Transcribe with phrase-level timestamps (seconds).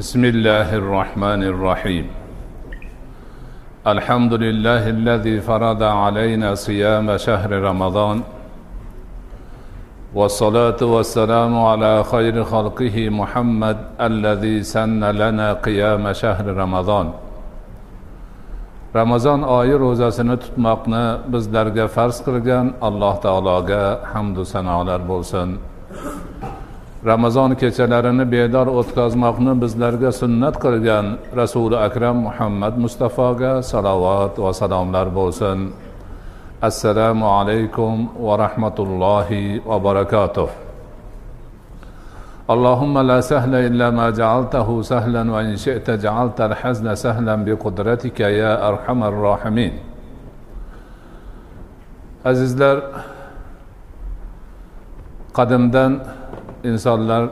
[0.00, 2.06] بسم الله الرحمن الرحيم.
[3.86, 8.22] الحمد لله الذي فرض علينا صيام شهر رمضان
[10.15, 17.07] والصلاة والسلام على خير خلقه محمد الذي سن لنا قيام شهر رمضان
[18.95, 25.49] ramazon oyi ro'zasini tutmoqni bizlarga farz qilgan alloh taologa hamdu sanolar bo'lsin
[27.11, 31.05] ramazon kechalarini bedor o'tkazmoqni bizlarga sunnat qilgan
[31.41, 35.57] rasuli akram muhammad mustafoga salovat va salomlar bo'lsin
[36.60, 40.48] السلام عليكم ورحمة الله وبركاته.
[42.50, 49.00] اللهم لا سهل إلا ما جعلته سهلا وإن شئت جعلت الحزن سهلا بقدرتك يا أرحم
[49.04, 49.72] الراحمين.
[52.24, 52.80] Azizler,
[55.32, 56.04] kadimden
[56.64, 57.30] insanlar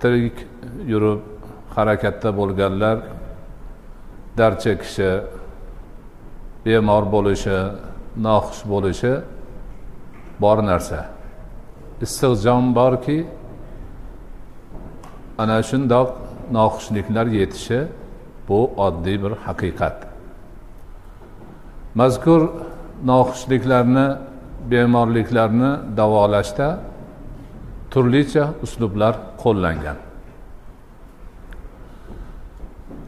[0.00, 0.46] tirik
[0.86, 1.20] yürüp
[1.74, 2.98] harekette bulgarlar,
[4.38, 5.20] dert çekişi,
[6.64, 7.58] bemor bo'lishi
[8.26, 9.12] noxush bo'lishi
[10.42, 11.00] bor narsa.
[12.04, 13.18] Issiq jon borki
[15.42, 16.08] ana shundoq
[16.56, 17.80] noxushliklar yetishi
[18.48, 19.96] bu oddiy bir haqiqat.
[22.00, 22.42] Mazkur
[23.10, 24.06] noxushliklarni
[24.70, 26.68] bemorliklarni davolashda
[27.92, 29.98] turlicha uslublar qo'llangan.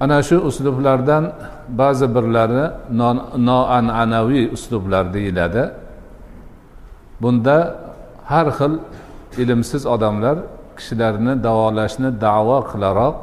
[0.00, 1.24] Ana shu uslublardan
[1.68, 2.64] ba'zi birlari
[3.48, 5.62] noan'anaviy uslublar deyiladi.
[7.22, 7.56] Bunda
[8.24, 8.72] har xil
[9.42, 10.36] ilmsiz odamlar
[10.76, 13.16] kishilarni davolashni davo qilaroq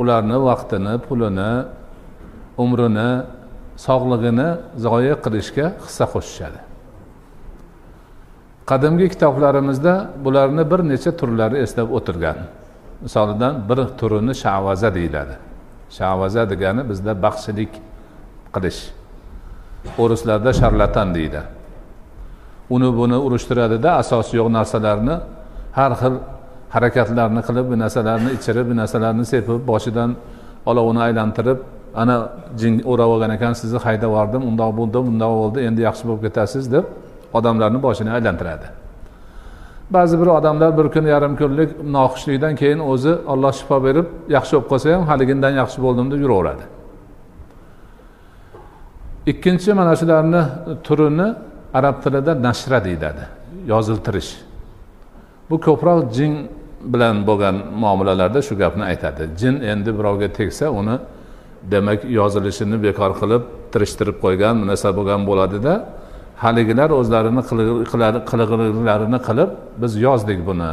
[0.00, 1.52] ularni vaqtini pulini
[2.64, 3.10] umrini
[3.86, 4.48] sog'lig'ini
[4.84, 6.60] zoya qilishga hissa qo'shishadi.
[8.70, 12.38] Qadimgi kitoblarimizda bularni bir necha turlari eslab o'tilgan
[13.04, 15.34] misolidan bir turini shavaza deyiladi.
[15.90, 17.72] Shavaza degani bizda baxshilik
[18.54, 18.80] qilish.
[19.98, 21.40] O'rislarda sharlatan deydi.
[22.70, 25.16] Uni buni urushtiradida asosi yo'q narsalarni
[25.78, 26.14] har xil
[26.74, 30.10] harakatlarni qilib bu narsalarni ichirib bu narsalarni sepib boshidan
[30.66, 31.58] olovini aylantirib
[32.02, 32.16] ana
[32.60, 36.64] jin o'rab olgan ekan sizni haydab yubordim undoq bo'ldi bundoq bo'ldi endi yaxshi bo'lib ketasiz
[36.74, 36.84] deb
[37.38, 38.66] odamlarni boshini aylantiradi.
[39.90, 44.06] Ba'zi bir odamlar bir kun yarim kunlik noxushlikdan keyin o'zi olloh shifo berib
[44.36, 46.64] yaxshi bo'lib qolsa ham haligindan yaxshi bo'ldim deb yuraveradi.
[49.26, 50.42] Ikkinchi mana shularni
[50.86, 51.28] turini
[51.74, 53.24] arab tilida nashra deyiladi
[53.72, 54.30] yoziltirish.
[55.50, 56.32] Bu ko'proq jin
[56.92, 59.22] bilan bo'lgan muomalalarda shu gapni aytadi.
[59.40, 60.96] Jin endi birovga tegsa uni
[61.70, 65.74] demak yozilishini bekor qilib tirishtirib qo'ygan narsa bo'lgan bo'ladida
[66.42, 67.42] haligilar o'zlarini
[68.30, 69.50] qilig'larini qilib
[69.82, 70.72] biz yozdik buni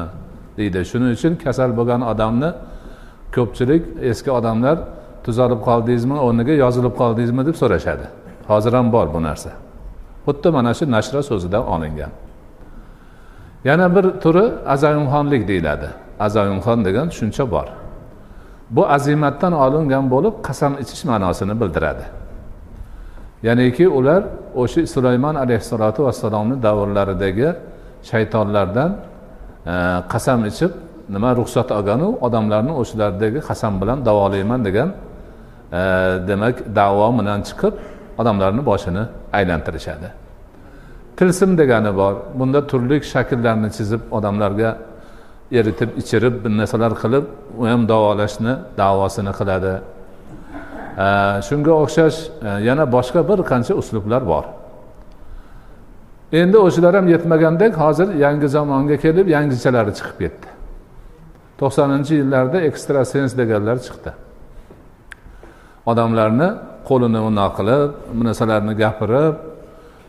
[0.57, 0.79] deydi.
[0.91, 2.49] Shuning uchun kasal bo'lgan odamni
[3.35, 4.77] ko'pchilik eski odamlar
[5.25, 7.41] tuzalib qoldingizmi o'rniga yozilib qoldingizmi?
[7.45, 8.05] deb so'rashadi.
[8.51, 9.51] Hozir ham bor bu narsa.
[10.25, 12.11] Xuddi mana shu nashra so'zidan olingan.
[13.69, 15.87] Yana bir turi azayumxonlik deyiladi.
[16.19, 17.67] Azayumxon degan tushuncha bor.
[18.75, 22.03] Bu azimatdan olingan bo'lib qasam ichish ma'nosini bildiradi.
[23.43, 24.23] Ya'niki ular
[24.55, 27.49] o'sha sulaymon alayhissalotu vassalomni davrlaridagi
[28.09, 28.91] shaytonlardan
[29.71, 29.73] e,
[30.13, 30.71] qasam ichib
[31.09, 35.81] nima ruxsat olganu odamlarni o'shalardagi qasam bilan davolayman degan e,
[36.29, 37.73] demak davo bilan chiqib
[38.21, 39.03] odamlarni boshini
[39.33, 40.09] aylantirishadi.
[41.17, 42.13] Tilsim degani bor.
[42.39, 44.69] Bunda turli shakllarni chizib odamlarga
[45.59, 47.25] eritib ichirib bir narsalar qilib
[47.61, 49.73] u ham davolashni davosini qiladi.
[51.47, 54.45] Shunga o'xshash e, yana boshqa bir qancha uslublar bor.
[56.31, 60.47] Endi o'shalar ham yetmagandek hozir yangi zamonga kelib yangichalari chiqib ketdi.
[61.59, 64.11] To'qsoninchi yillarda ekstrasens deganlar chiqdi.
[65.91, 66.49] Odamlarni
[66.89, 69.35] qo'lini bunaqa qilib bu narsalarni gapirib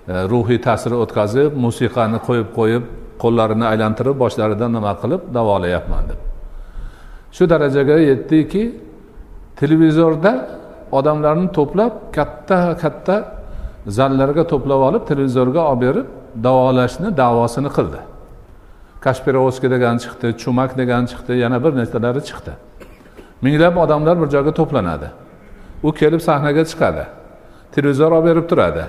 [0.08, 2.84] e, ruhiy ta'sir o'tkazib musiqani qo'yib qo'yib
[3.22, 6.20] qo'llarini aylantirib boshlaridan nima qilib davolayapman deb.
[7.36, 8.62] Shu darajaga yetdiki
[9.60, 10.32] televizorda
[10.98, 13.16] odamlarni to'plab katta katta
[13.98, 16.06] zallarga to'plab olib televizorga olib berib
[16.46, 18.00] davolashni davosini qildi.
[19.04, 22.52] Kashpirovskiy degan chiqdi chumak degan chiqdi yana bir nechtalari chiqdi.
[23.44, 25.08] Minglab odamlar bir joyga to'planadi.
[25.82, 27.04] U kelib sahnaga chiqadi
[27.74, 28.84] televizor olib berib turadi.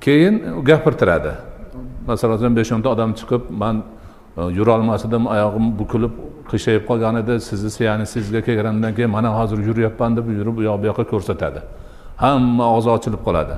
[0.00, 0.34] Keyin
[0.68, 1.32] gapirtiradi.
[2.06, 3.76] Masalan besh o'nta odam chiqib man
[4.38, 6.12] e, yurolmas edim oyog'im bukilib
[6.50, 10.86] qiyshayib qolgan edi sizni sizga kelganimdan keyin mana hozir yuryapman deb yurib u yoq bu
[10.90, 11.60] yoqqa ko'rsatadi.
[12.24, 13.56] Hamma og'zi ochilib qoladi.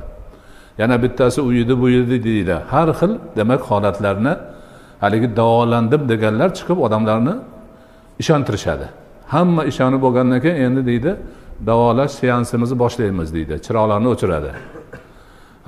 [0.79, 2.57] Yana bittasi u yedi bu yedi deydi.
[2.73, 4.35] Har xil demak holatlarni
[5.01, 7.35] haligi davolandim deganlar chiqib odamlarni
[8.23, 8.87] ishontirishadi.
[9.35, 11.11] Hamma ishonib bo'lgandan keyin endi deydi
[11.67, 13.55] davolash seansimizni boshlaymiz deydi.
[13.67, 14.51] Chiroqlarni o'chiradi.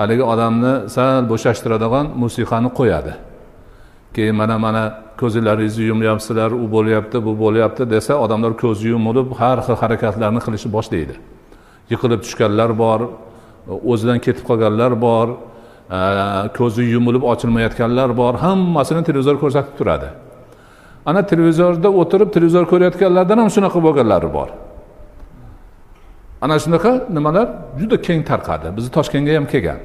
[0.00, 3.12] Haligi odamni sal bo'shashtiradigan musiqani qo'yadi.
[4.14, 4.82] Keyin mana mana
[5.20, 11.14] ko'zlaringizni yumyapsizlar u bo'lyapti bu bo'lyapti desa odamlar ko'zi yumilib har xil harakatlarni qilishni boshlaydi.
[11.92, 13.00] Yiqilib tushganlar bor
[13.92, 15.26] o'zidan ketib qolganlar bor
[16.58, 20.08] ko'zi yumilib ochilmayotganlar bor hammasini televizor ko'rsatib turadi.
[21.08, 24.48] Ana televizorda o'tirib televizor ko'rayotganlardan ham shunaqa bo'lganlari bor.
[26.44, 27.46] Ana shunaqa nimalar
[27.80, 28.66] juda keng tarqadi.
[28.76, 29.78] Bizni toshkentga ham kelgan.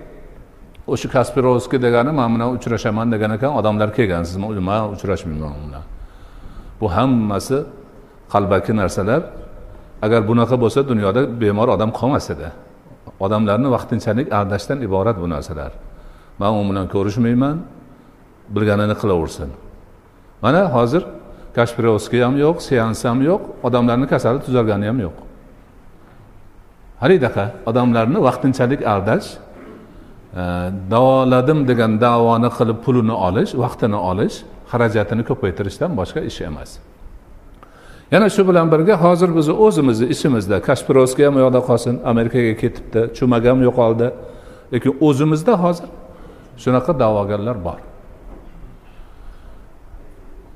[0.87, 5.83] O'sha kasperovskiy degani man bilan uchrashaman degan ekan odamlar kelgan siz man uchrashmayman u bilan
[6.81, 7.57] bu hammasi
[8.33, 9.21] qalbaki narsalar.
[10.05, 12.47] Agar bunaqa bo'lsa dunyoda bemor odam qolmas edi.
[13.25, 15.71] Odamlarni vaqtinchalik aldashdan iborat bu narsalar.
[16.39, 17.57] Man u bilan ko'rishmayman
[18.55, 19.49] bilganini qilaversin.
[20.43, 21.03] Mana hozir
[21.57, 25.17] kashpirovskiy ham yo'q seans ham yo'q odamlarni kasali tuzalgani ham yo'q.
[27.03, 29.27] Halidaqa odamlarni vaqtinchalik aldash
[30.35, 34.35] davoladim degan davoni qilib pulini olish vaqtini olish
[34.71, 36.69] xarajatini ko'paytirishdan boshqa ish emas.
[38.11, 43.01] Yana shu bilan birga hozir bizni o'zimizni ishimizda kashpirovskiy ham u yoqda qolsin amerikaga ketibdi
[43.17, 44.07] chumak ham yo'qoldi.
[44.73, 45.89] Lekin o'zimizda hozir
[46.63, 47.79] shunaqa da'vogarlar bor.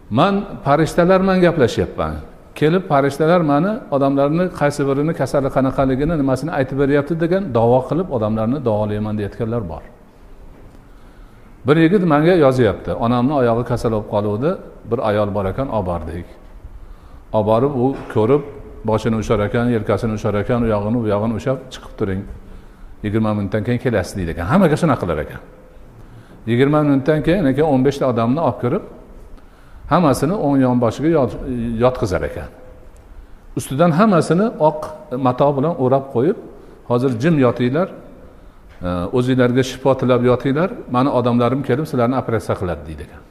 [0.09, 0.35] Man
[0.65, 2.13] farishtalar bilan gaplashyapman.
[2.59, 8.57] Kelib farishtalar mani odamlarni qaysi birini kasali qanaqaligini nimasini aytib beryapti degan davo qilib odamlarni
[8.67, 9.83] davolayman deyayotganlar bor.
[11.67, 14.51] Bir yigit manga yozyapti onamni oyog'i kasal bo'lib qoluvdi
[14.91, 16.27] bir ayol bor ekan olib bordik
[17.37, 18.43] olib borib u ko'rib
[18.89, 22.21] boshini ushlar ekan yelkasini ushlar ekan u yog'ini bu yog'ini ushlab chiqib turing.
[23.05, 25.41] Yigirma minutdan keyin kelasiz deydi ekan hammaga shunaqa qilar ekan.
[26.51, 28.83] Yigirma minutdan keyin keyin o'n beshta odamni olib kirib
[29.91, 31.09] hammasini o'ng yonboshiga
[31.83, 32.49] yotqizar ekan.
[33.57, 34.79] Ustidan hammasini oq
[35.25, 36.37] mato bilan o'rab qo'yib
[36.89, 37.87] hozir jim yotinglar
[38.87, 43.21] e, o'zinglarga shifo tilab yotinglar mani odamlarim kelib sizlarni operatsiya qiladi deydi ekan.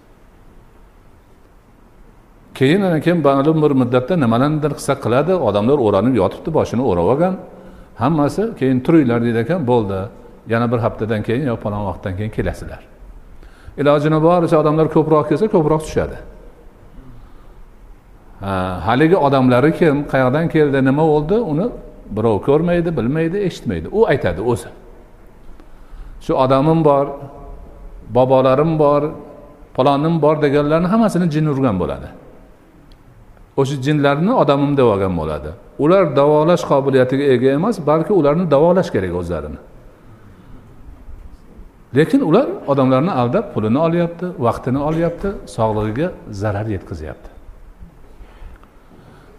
[2.59, 7.35] Keyin ana keyin ma'lum bir muddatda nimalarnidir qilsa qiladi odamlar o'ranib yotibdi boshini o'rab olgan
[8.03, 9.99] hammasi keyin turinglar deydi ekan bo'ldi
[10.53, 12.83] yana bir haftadan keyin yo palon vaqtdan keyin kelasizlar
[13.81, 16.17] ilojini boricha odamlar ko'proq kelsa ko'proq tushadi.
[18.41, 21.67] Haligi odamlari kim qayoqdan keldi nima bo'ldi uni
[22.17, 23.89] birov ko'rmaydi bilmaydi eshitmaydi.
[23.93, 24.69] U aytadi o'zi.
[26.21, 27.07] Shu odamim bor
[28.11, 29.03] bobolarim bor
[29.75, 32.09] palonim bor deganlarni hammasini jin urgan bo'ladi.
[33.57, 35.51] O'sha jinlarni odamim deb olgan bo'ladi.
[35.79, 39.61] Ular davolash qobiliyatiga ega emas balki ularni davolash kerak o'zlarini.
[41.97, 47.36] Lekin ular odamlarni aldab pulini olyapti vaqtini olyapti sog'lig'iga zarar yetkazyapti.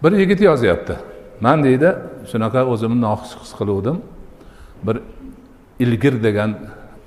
[0.03, 0.95] Bir yigit yozyapti.
[1.41, 1.89] Man deydi
[2.31, 3.97] shunaqa o'zimni noxush his qiluvdim.
[4.85, 4.97] Bir
[5.79, 6.51] ilgir degan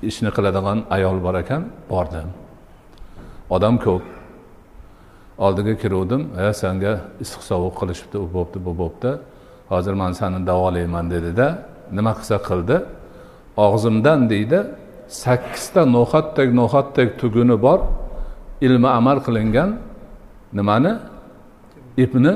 [0.03, 2.29] ishni qiladigan ayol bor ekan bordim.
[3.51, 4.03] Odam ko'p.
[5.39, 6.23] Oldiga kiruvdim.
[6.45, 6.93] E sanga
[7.23, 9.11] issiq sovuq qilishibdi u bo'pti bu bo'pti.
[9.73, 11.47] Hozir man seni davolayman dedida.
[11.97, 12.76] Nima qilsa qildi.
[13.67, 14.59] Og'zimdan deydi
[15.23, 17.81] sakkizta no'xatdek no'xatdek tuguni bor.
[18.67, 19.71] Ilmi amal qilingan
[20.59, 20.93] nimani?
[22.05, 22.33] Ipni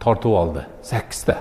[0.00, 0.62] tortib oldi.
[0.82, 1.36] Sakkizta.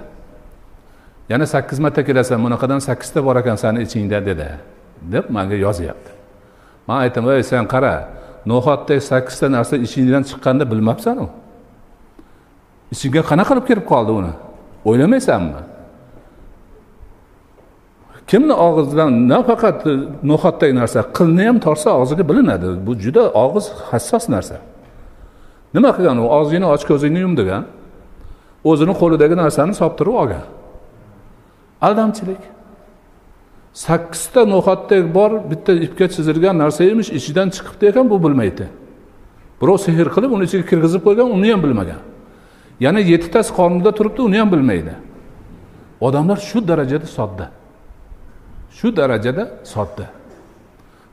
[1.29, 4.50] Yana sakkiz marta kelasan bunaqadan sakkizta bor ekan sani ichingda dedi.
[5.01, 6.12] Deb manga yozyapti.
[6.88, 7.93] Man aytdim ey sen qara
[8.45, 11.29] no'xatdek sakkizta narsa ichingdan chiqqanini bilmabsanu.
[12.93, 14.33] Ichingga qanaqa qilib kirib qoldi uni?
[14.89, 15.62] O'ylamaysanmi
[18.31, 19.79] kimni og'zidan nafaqat
[20.29, 24.57] no'xatdek narsa qilni ham tortsa og'ziga bilinadi bu juda og'iz hassos narsa.
[25.75, 26.25] Nima qilgan u?
[26.38, 27.63] Og'zingni och ko'zingni yum degan
[28.69, 30.45] o'zini qo'lidagi narsani soptirib olgan.
[31.88, 32.43] Aldamchilik.
[33.86, 38.65] Sakkizta no'xatdek bor bitta ipga chizilgan narsa emish ichidan chiqibdi ekan bu bilmaydi.
[39.62, 42.01] Birov sehr qilib uni ichiga kirgizib qo'ygan uni ham bilmagan.
[42.86, 44.93] Yana yettitasi qornida turibdi uni ham bilmaydi.
[46.07, 47.48] Odamlar shu darajada sodda
[48.77, 50.05] shu darajada sodda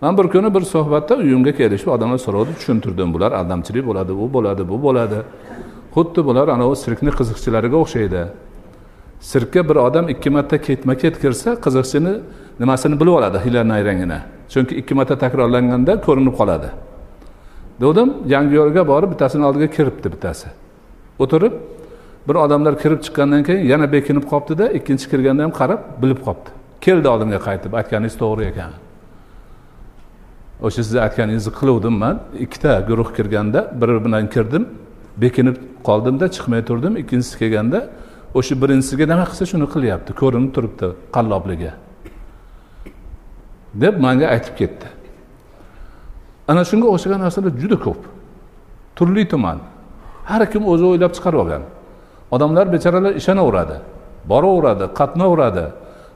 [0.02, 4.68] man bir kuni bir suhbatda uyimga kelishib odamlar so'rovdi tushuntirdim bular aldamchilik bo'ladi u bo'ladi
[4.68, 5.18] bu bo'ladi.
[5.94, 8.22] Xuddi bular anavi sirkni qiziqchilariga o'xshaydi.
[9.30, 12.14] Sirkka bir odam ikki marta ketma ket kirsa qiziqchini
[12.60, 14.18] nimasini bilib oladi hiyla nayrangini
[14.52, 16.68] chunki ikki marta takrorlanganda ko'rinib qoladi.
[17.80, 20.48] Degandim yangi yo'lga borib bittasini oldiga kiribdi bittasi.
[21.22, 21.54] O'tirib
[22.28, 26.50] bir odamlar kirib chiqqandan keyin yana bekinib qolibdida ikkinchi kirganda ham qarab bilib qolibdi
[26.84, 28.72] keldi oldimga qaytib aytganingiz to'g'ri ekan.
[30.66, 32.16] O'sha siz aytganingizni qiluvdim man.
[32.44, 34.64] Ikkita guruh kirganda biri bilan kirdim.
[35.16, 36.96] Bekinib qoldimda chiqmay turdim.
[37.02, 37.88] Ikkinchisi kelganda
[38.34, 41.72] o'sha birinchisiga nima qilsa shuni qilyapti ko'rinib turibdi qallobligi
[43.82, 44.86] deb manga aytib ketdi.
[46.48, 48.00] Ana shunga o'xshagan narsalar juda ko'p.
[48.96, 49.58] Turli tuman.
[50.30, 51.62] Har kim o'zi o'ylab chiqarib olgan.
[52.34, 53.76] Odamlar bechoralar ishonaveradi
[54.32, 55.64] boraveradi qatnaveradi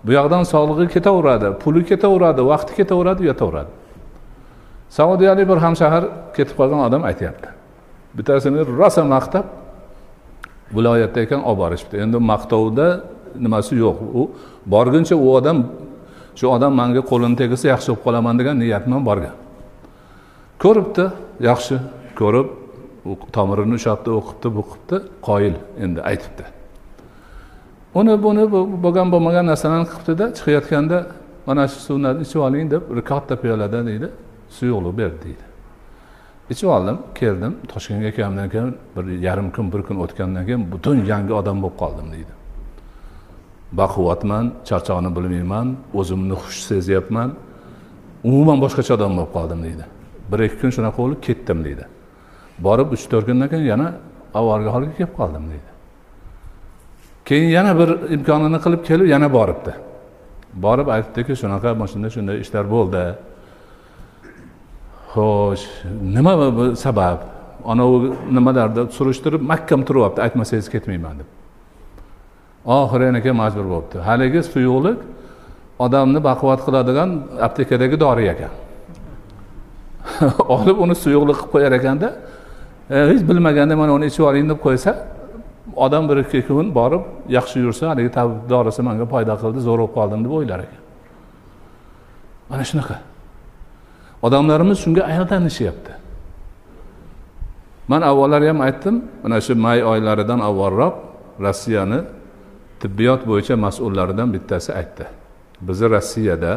[0.04, 3.70] bu yoqdan sog'lig'i ketaveradi puli ketaveradi vaqti ketaveradi yotaveradi.
[4.98, 6.04] Saudiyalik bir hamshahar
[6.36, 7.48] ketib qolgan odam aytyapti.
[8.16, 9.46] Bittasini rosa maqtab
[10.76, 11.96] viloyatda ekan olib borishibdi.
[12.04, 12.86] Endi maqtovda
[13.44, 13.98] nimasi yo'q.
[14.20, 14.22] U
[14.74, 15.58] borguncha u odam
[16.38, 19.34] shu odam manga qo'lini tegizsa yaxshi bo'lib qolaman degan niyat bilan borgan.
[20.62, 21.04] Ko'ribdi
[21.50, 21.74] yaxshi
[22.20, 22.48] ko'rib
[23.36, 24.96] tomirini ushlabdi o'qibdi buqibdi
[25.28, 25.54] qoyil
[25.84, 26.44] endi aytibdi.
[27.98, 28.44] Uni buni
[28.84, 30.98] bo'lgan bo'lmagan narsalarni qilibdida chiqayotganda
[31.46, 34.08] mana shu suvni ichib oling deb bir katta piyolada deydi
[34.56, 35.44] suyuqlik berdi deydi.
[36.50, 37.52] Ichib oldim keldim.
[37.72, 42.06] Toshkentga kelgandan keyin bir yarim kun bir kun o'tgandan keyin butun yangi odam bo'lib qoldim
[42.14, 42.32] deydi.
[43.72, 47.28] Baquvvatman charchoqni bilmayman o'zimni xush sezyapman.
[48.28, 49.84] Umuman boshqacha odam bo'lib qoldim deydi.
[50.30, 51.84] Bir ikki kun shunaqa bo'lib ketdim deydi.
[52.66, 53.88] Borib uch to'rt kundan keyin yana
[54.38, 55.70] avvalgi holga kelib qoldim deydi.
[57.28, 59.72] Keyin yana bir imkonini qilib kelib yana boribdi.
[60.64, 63.02] Borib aytdiki shunaqa mana shunday shunday ishlar bo'ldi.
[65.16, 65.64] Xo'sh
[66.16, 67.18] nima bu sabab?
[67.72, 71.28] Anavi nimalarda surishtirib mahkam turyapti aytmasangiz ketmayman deb.
[72.66, 73.96] Oxiri yana keyin majbur bo'libdi.
[74.08, 74.98] Haligi suyuqlik
[75.84, 77.10] odamni baquvvat qiladigan
[77.46, 78.52] aptekadagi dori ekan.
[80.56, 82.08] Olib uni suyuqlik qilib qo'yar ekanda
[82.90, 84.92] e, hech bilmaganda mana uni ichib oling deb qo'ysa
[85.86, 87.02] odam bir ikki kun borib
[87.36, 90.80] yaxshi yursa haligi tabib dorisi manga foyda qildi zo'r bo'lib qoldim deb o'ylar ekan.
[92.50, 92.96] Mana shunaqa.
[94.22, 95.92] Odamlarimiz shunga aldanishyapti
[97.88, 100.94] man avvallari ham aytdim mana shu may oylaridan avvalroq
[101.40, 102.00] rossiyani
[102.80, 105.04] tibbiyot bo'yicha mas'ullaridan bittasi aytdi.
[105.60, 106.52] Bizni rossiyada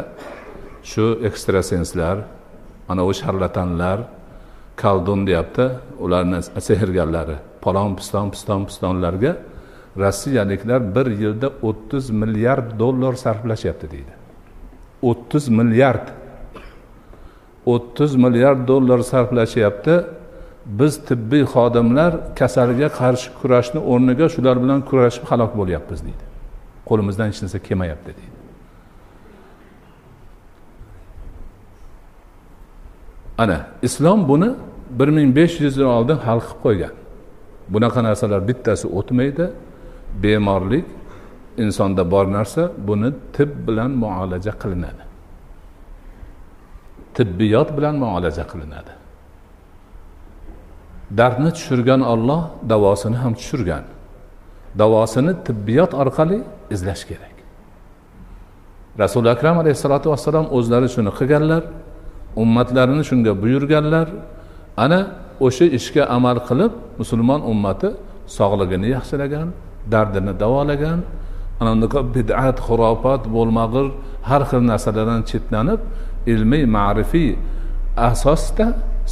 [0.90, 2.16] shu ekstrasenslar
[2.88, 3.98] mana u sharlatanlar
[4.76, 5.66] kaldun deyapti
[6.04, 9.32] ularni sehrgarlari palon piston piston pistonlarga
[10.02, 14.12] rossiyaliklar bir yilda o'ttiz milliard dollar sarflashyapti deydi.
[15.02, 16.06] O'ttiz milliard
[17.72, 19.94] o'ttiz milliard dollar sarflashyapti.
[20.80, 26.24] Biz tibbiy xodimlar kasalga qarshi kurashni o'rniga shular bilan kurashib halok bo'lyapmiz deydi.
[26.88, 28.36] Qo'limizdan hech narsa kelmayapti deydi.
[33.42, 34.50] Ana islom buni
[34.98, 36.94] bir ming besh yuz yil oldin hal qilib qo'ygan.
[37.72, 39.46] Bunaqa narsalar bittasi o'tmaydi.
[40.22, 40.86] Bemorlik
[41.64, 45.09] insonda bor narsa buni tib bilan muolaja qilinadi.
[47.14, 48.92] Tibbiyot bilan muolaja qilinadi.
[51.18, 53.84] Dardni tushirgan olloh davosini ham tushirgan.
[54.78, 56.38] Davosini tibbiyot orqali
[56.74, 57.36] izlash kerak.
[58.98, 61.62] Rasuli akram alayhissalotu vassalom o'zlari shuni qilganlar
[62.42, 64.08] ummatlarini shunga buyurganlar.
[64.84, 65.00] Ana
[65.46, 67.88] o'sha ishga amal qilib musulmon ummati
[68.38, 69.48] sog'lig'ini yaxshilagan
[69.92, 70.98] dardini davolagan.
[71.60, 73.86] Ana unaqa bid'at xurofot bo'lmag'ir
[74.28, 75.80] har xil narsalardan chetlanib
[76.32, 77.30] ilmiy ma'rifiy
[78.10, 78.66] asosda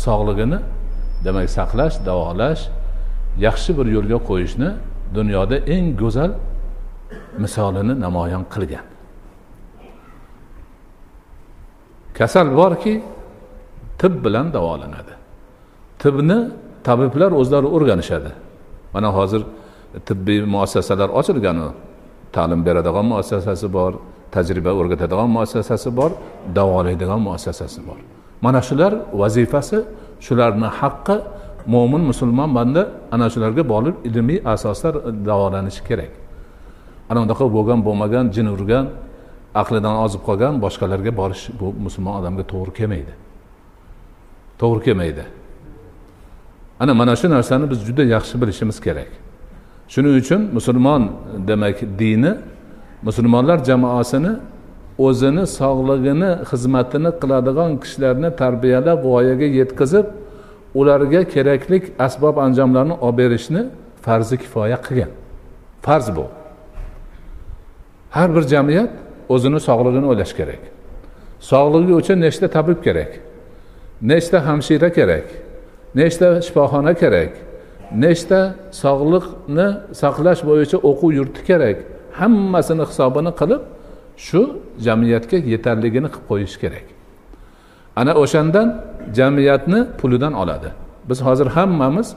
[0.05, 0.59] sog'lig'ini
[1.25, 2.63] demak saqlash davolash
[3.47, 4.71] yaxshi bir yo'lga qo'yishni
[5.17, 6.33] dunyoda eng go'zal
[7.43, 8.87] misolini namoyon qilgan.
[12.19, 12.95] Kasal borki
[14.01, 15.15] tib bilan davolanadi.
[16.03, 16.39] Tibni
[16.87, 18.31] tabiblar o'zlari o'rganishadi.
[18.95, 19.43] Mana hozir
[20.09, 21.59] tibbiy muassasalar ochilgan
[22.33, 23.93] ta'lim beradigan muassasasi bor
[24.35, 26.11] tajriba o'rgatadigan muassasasi bor
[26.57, 27.99] davolaydigan muassasasi bor.
[28.45, 29.79] Mana shular vazifasi
[30.27, 31.17] shularni haqqi
[31.67, 32.83] mo'min musulmon banda
[33.13, 34.89] ana shularga borib ilmiy asosda
[35.29, 36.13] davolanishi kerak.
[37.11, 38.87] Ana unaqa bo'lgan bo'lmagan jin urgan
[39.61, 43.13] aqlidan ozib qolgan boshqalarga borish bu musulmon odamga to'g'ri kelmaydi.
[44.61, 45.25] To'g'ri kelmaydi.
[46.81, 49.11] Ana mana shu narsani biz juda yaxshi bilishimiz kerak.
[49.93, 51.03] Shuning uchun musulmon
[51.49, 52.33] demak dini
[53.03, 54.33] musulmonlar jamoasini
[54.99, 60.07] o'zini sog'lig'ini xizmatini qiladigan kishilarni tarbiyalab voyaga yetkazib
[60.75, 63.63] ularga kerakli asbob anjomlarni olib berishni
[64.05, 65.11] farzi kifoya qilgan.
[65.83, 66.27] Farz bu.
[68.11, 68.91] Har bir jamiyat
[69.29, 70.63] o'zini sog'lig'ini o'ylash kerak.
[71.41, 73.13] Sog'ligi uchun nechta tabib kerak?
[74.03, 75.27] Nechta hamshira kerak?
[75.95, 77.33] Nechta shifoxona kerak?
[78.05, 78.41] Nechta
[78.83, 79.69] sog'liqni
[80.01, 81.79] saqlash bo'yicha o'quv yurti kerak?
[82.21, 83.63] Hammasini hisobini qilib
[84.27, 84.41] shu
[84.87, 86.87] jamiyatga yetarligini qilib qo'yish kerak.
[88.01, 88.69] Ana o'shandan
[89.19, 90.71] jamiyatni pulidan oladi.
[91.09, 92.09] Biz hozir hammamiz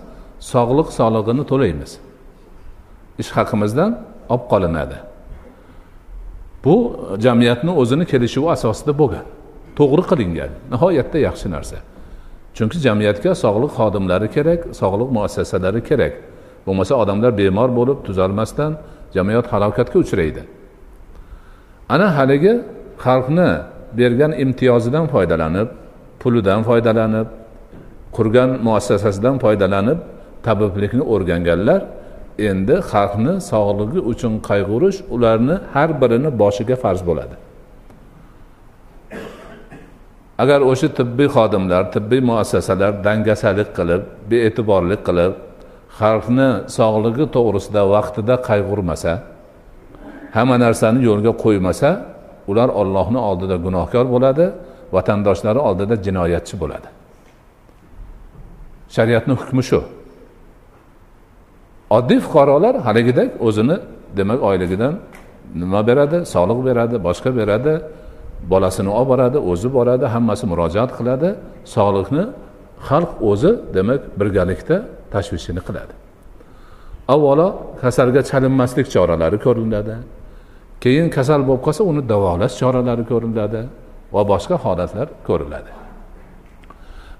[0.53, 1.91] sog'liq solig'ini to'laymiz.
[3.21, 3.91] Ish haqimizdan
[4.33, 4.97] olib qolinadi.
[6.65, 6.75] Bu
[7.25, 9.25] jamiyatni o'zini kelishuvi asosida bo'lgan.
[9.77, 11.77] To'g'ri qilingan nihoyatda yaxshi narsa.
[12.57, 16.13] Chunki jamiyatga sog'liq xodimlari kerak sog'liq muassasalari kerak.
[16.65, 18.71] Bo'lmasa odamlar bemor bo'lib tuzalmasdan
[19.15, 20.41] jamiyat halokatga uchraydi.
[21.89, 22.53] Ana haligi
[23.05, 23.49] xalqni
[23.99, 25.67] bergan imtiyozidan foydalanib
[26.21, 27.27] pulidan foydalanib
[28.17, 29.99] qurgan muassasasidan foydalanib
[30.45, 31.81] tabiblikni o'rganganlar
[32.49, 37.35] endi xalqni sog'ligi uchun qayg'urish ularni har birini boshiga farz bo'ladi.
[40.43, 44.01] Agar o'sha tibbiy xodimlar tibbiy muassasalar dangasalik qilib
[44.31, 45.33] bee'tiborlik qilib
[45.99, 49.11] xalqni sog'ligi to'g'risida vaqtida qayg'urmasa
[50.35, 51.89] hamma narsani yo'lga qo'ymasa
[52.51, 54.45] ular ollohni oldida gunohkor bo'ladi
[54.95, 56.87] vatandoshlari oldida jinoyatchi bo'ladi.
[58.95, 59.79] Shariatni hukmi shu.
[61.97, 63.77] Oddiy fuqarolar haligidek o'zini
[64.17, 64.93] demak oyligidan
[65.61, 66.17] nima beradi?
[66.33, 67.73] Soliq beradi boshqa beradi
[68.51, 71.29] bolasini olib boradi o'zi boradi hammasi murojaat qiladi.
[71.75, 72.23] Sog'liqni
[72.87, 74.77] xalq o'zi demak birgalikda
[75.13, 75.93] tashvishini qiladi.
[77.13, 77.47] Avvalo
[77.81, 79.95] kasalga chalinmaslik choralari ko'riladi.
[80.83, 83.61] Keyin kasal bo'lib qolsa uni davolash choralari ko'riladi
[84.15, 85.71] va boshqa holatlar ko'riladi.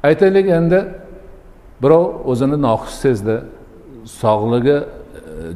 [0.08, 0.80] Aytaylik endi
[1.84, 3.36] birov o'zini noxush sezdi
[4.22, 4.84] sog'ligi e,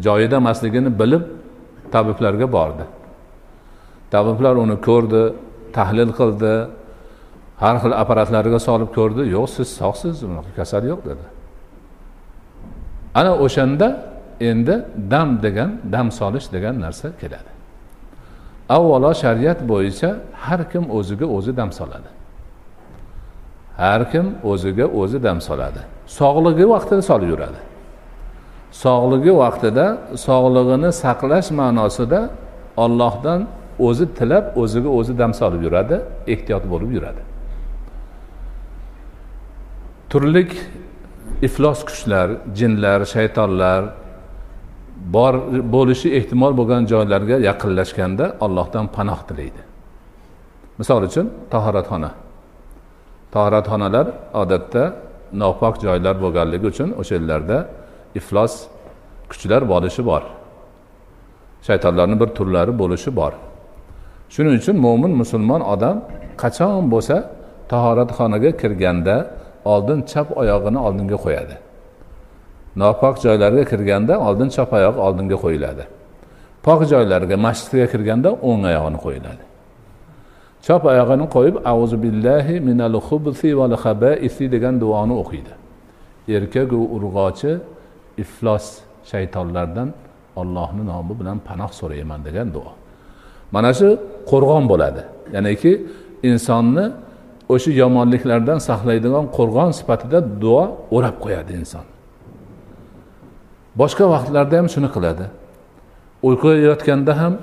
[0.06, 1.24] joyida emasligini bilib
[1.94, 2.86] tabiblarga bordi.
[4.13, 5.24] Tabiblar uni ko'rdi
[5.77, 6.54] tahlil qildi
[7.63, 10.15] har xil apparatlarga solib ko'rdi yo'q siz sog'siz
[10.60, 11.25] kasal yo'q dedi.
[13.15, 13.88] Ana o'shanda
[14.39, 17.51] endi dam degan dam solish degan narsa keladi.
[18.70, 20.09] Avvalo shariat bo'yicha
[20.46, 22.09] har kim o'ziga o'zi dam soladi.
[23.77, 25.81] Har kim o'ziga o'zi dam soladi.
[26.20, 27.59] Sog'ligi vaqtida solib yuradi.
[28.83, 29.85] Sog'ligi vaqtida
[30.27, 32.20] sog'lig'ini saqlash ma'nosida
[32.83, 33.42] ollohdan
[33.87, 35.96] o'zi tilab o'ziga o'zi dam solib yuradi
[36.33, 37.22] ehtiyot bo'lib yuradi.
[40.11, 40.51] Turlik
[41.41, 43.81] iflos kuchlar jinlar shaytonlar
[45.15, 45.33] bor
[45.75, 49.61] bo'lishi ehtimol bo'lgan joylarga yaqinlashganda allohdan panoh tilaydi.
[50.79, 52.11] Misol uchun tahoratxona.
[53.33, 54.07] Tahoratxonalar
[54.41, 54.83] odatda
[55.41, 57.57] nopok joylar bo'lganligi uchun o'sha yerlarda
[58.19, 58.53] iflos
[59.31, 60.24] kuchlar bo'lishi bor.
[61.67, 63.33] Shaytonlarni bir turlari bo'lishi bor.
[64.33, 65.98] Shuning uchun mo'min musulmon odam
[66.41, 67.15] qachon bo'lsa
[67.71, 69.15] tahoratxonaga kirganda
[69.74, 71.56] oldin chap oyog'ini oldinga qo'yadi.
[72.82, 75.84] Nopok joylarga kirganda oldin chap oyoq oldinga qo'yiladi.
[76.66, 79.44] Pok joylarga masjidga kirganda o'ng oyog'ini qo'yiladi.
[80.66, 85.54] Chap oyog'ini qo'yib auzu billahi minal xubsi val habaisi degan duoni o'qiydi.
[86.36, 87.51] Erkaku urg'ochi
[88.24, 88.66] iflos
[89.12, 89.90] shaytonlardan
[90.42, 92.72] ollohni nomi bilan panoh so'rayman degan duo.
[93.54, 93.88] Mana shu
[94.32, 95.01] qo'rg'on bo'ladi.
[95.36, 95.72] Ya'niki
[96.30, 96.86] insonni
[97.53, 100.64] o'sha yomonliklardan saqlaydigan qo'rg'on sifatida duo
[100.96, 101.86] o'rab qo'yadi inson.
[103.81, 105.25] Boshqa vaqtlarda ham shuni qiladi.
[106.27, 107.34] Uyqulayotganda ham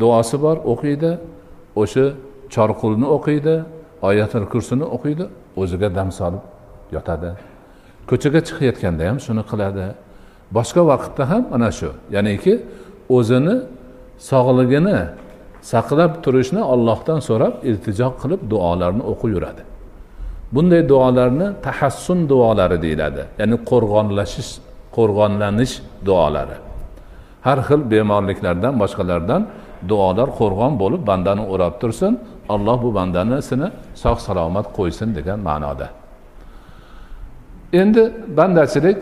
[0.00, 1.10] duosi bor o'qiydi.
[1.82, 2.04] O'sha
[2.54, 3.54] chorqulni o'qiydi
[4.08, 5.24] oyatil kursini o'qiydi
[5.60, 6.44] o'ziga dam solib
[6.96, 7.30] yotadi.
[8.10, 9.86] Ko'chaga chiqayotganda ham shuni qiladi.
[10.56, 12.54] Boshqa vaqtda ham mana shu ya'niki
[13.16, 13.56] o'zini
[14.30, 14.98] sog'ligini
[15.62, 19.62] saqlab turishni ollohdan so'rab iltijo qilib duolarni o'qib yuradi
[20.54, 24.50] bunday duolarni tahassun duolari deyiladi ya'ni qo'rg'onlashish
[24.96, 25.74] qo'rg'onlanish
[26.06, 26.56] duolari.
[27.46, 29.42] Har xil bemorliklardan boshqalardan
[29.90, 32.12] duolar qo'rg'on bo'lib bandani o'rab tursin
[32.54, 33.68] alloh bu bandanisini
[34.02, 35.88] sog' salomat qo'ysin degan ma'noda.
[37.80, 38.02] Endi
[38.38, 38.98] bandachilik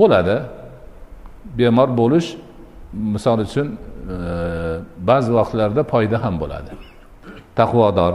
[0.00, 0.36] bo'ladi.
[1.58, 2.28] Bemor bo'lish
[3.14, 3.66] misol uchun
[4.04, 4.16] E,
[5.08, 6.70] ba'zi vaqtlarda foyda ham bo'ladi.
[7.58, 8.14] Taqvodor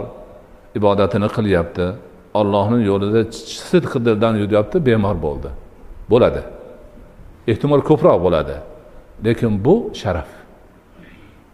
[0.79, 1.85] ibodatini qilyapti
[2.39, 3.21] ollohni yo'lida
[3.69, 5.49] sidq dildan yuryapti bemor bo'ldi.
[6.11, 6.41] Bo'ladi.
[7.51, 8.55] Ehtimol ko'proq bo'ladi.
[9.25, 10.29] Lekin bu sharaf.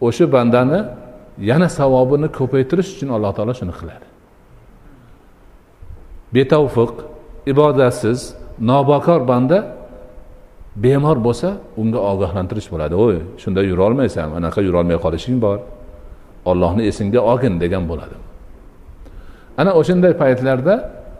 [0.07, 0.79] O'sha bandani
[1.49, 4.05] yana savobini ko'paytirish uchun alloh taolo shuni qiladi.
[6.35, 6.93] Betavfiq
[7.51, 8.19] ibodatsiz
[8.71, 9.57] nobakor banda
[10.75, 12.95] bemor bo'lsa unga ogohlantirish bo'ladi.
[13.05, 15.59] Oy shunda yurolmaysan anaqa yurolmay qolishing bor.
[16.51, 18.15] Ollohni esingga olgin degan bo'ladi.
[19.57, 20.75] Ana o'shanday paytlarda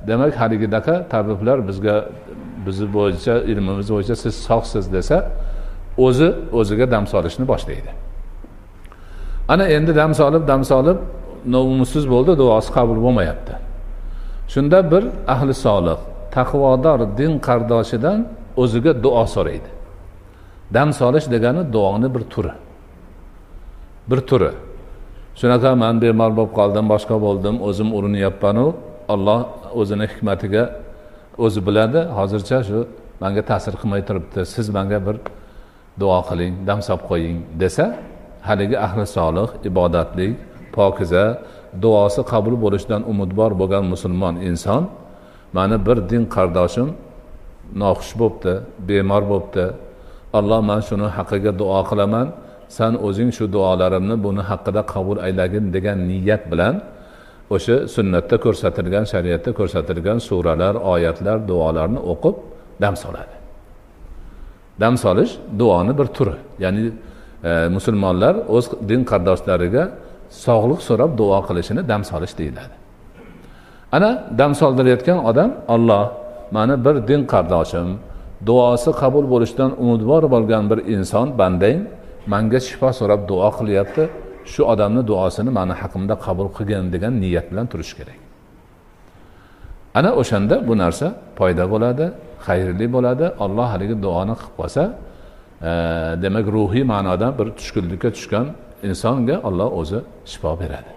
[0.07, 1.95] demak haligidaqa tabiblar bizga
[2.65, 5.17] bizni bo'yicha ilmimiz bo'yicha siz sog'siz desa
[6.05, 7.91] o'zi o'ziga dam solishni boshlaydi.
[9.53, 10.97] Ana endi dam solib dam solib
[11.55, 13.53] nomusiz bo'ldi duosi qabul bo'lmayapti.
[14.53, 15.97] Shunda bir ahli solih
[16.35, 18.19] taqvodor din qardoshidan
[18.61, 19.69] o'ziga duo so'raydi.
[20.73, 22.53] Dam solish degani duoni bir turi.
[24.09, 24.51] Bir turi.
[25.39, 28.65] Shunaqa man bemor bo'lib qoldim boshqa bo'ldim o'zim urinyapmanu
[29.13, 29.39] olloh
[29.79, 30.63] o'zini hikmatiga
[31.45, 31.99] o'zi biladi.
[32.17, 32.79] Hozircha shu
[33.21, 34.39] manga ta'sir qilmay turibdi.
[34.53, 35.17] Siz manga bir
[35.99, 37.85] duo qiling dam solib qo'ying desa
[38.47, 40.27] haligi ahli solih ibodatli
[40.75, 41.23] pokiza
[41.83, 44.83] duosi qabul bo'lishidan umidvor bo'lgan musulmon inson
[45.57, 46.87] mani bir din qardoshim
[47.81, 48.53] noxush bo'libdi
[48.87, 49.65] bemor bo'libdi
[50.39, 52.27] alloh man shuni haqqiga duo qilaman.
[52.77, 56.75] San o'zing shu duolarimni buni haqida qabul aylagin degan niyat bilan
[57.55, 62.35] o'sha sunnatda ko'rsatilgan shariatda ko'rsatilgan suralar oyatlar duolarni o'qib
[62.83, 63.35] dam soladi.
[64.81, 66.35] Dam solish duoni bir turi.
[66.63, 66.81] Ya'ni
[67.49, 69.83] e, musulmonlar o'z din qardoshlariga
[70.45, 72.75] sog'liq so'rab duo qilishini dam solish deyiladi.
[73.95, 76.05] Ana dam soldirayotgan odam olloh
[76.51, 77.89] mani bir din qardoshim
[78.45, 81.79] duosi qabul bo'lishidan umidvor bo'lgan bir inson bandang
[82.33, 84.03] manga shifo so'rab duo qilyapti
[84.53, 88.19] shu odamni duosini mani haqimda qabul qilgin degan niyat bilan turish kerak.
[89.97, 92.05] Ana o'shanda bu narsa foyda bo'ladi
[92.47, 93.25] xayrli bo'ladi.
[93.43, 94.83] Olloh haligi duoni qilib qolsa
[95.69, 95.71] e,
[96.23, 98.45] demak ruhiy ma'noda bir tushkunlikka tushgan
[98.89, 99.99] insonga olloh o'zi
[100.31, 100.91] shifo beradi.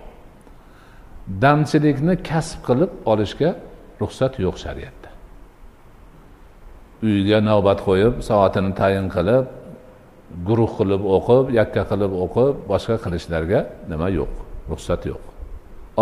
[1.43, 3.51] Damchilikni kasb qilib olishga
[4.03, 4.98] ruxsat yo'q shariatda
[7.07, 9.45] uyiga navbat qo'yib soatini tayin qilib
[10.49, 14.33] guruh qilib o'qib yakka qilib o'qib boshqa qilishlarga nima yo'q
[14.71, 15.23] ruxsat yo'q.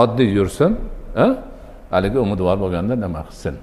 [0.03, 0.73] Oddiy yursin
[1.95, 3.55] haligi umidvor bo'lganda nima qilsin?